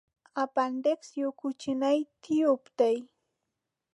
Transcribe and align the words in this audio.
اپنډکس 0.43 1.09
یو 1.21 1.29
کوچنی 1.41 1.99
تیوب 2.21 2.61
دی. 2.79 2.95